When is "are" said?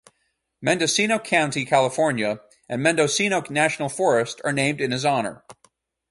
4.43-4.51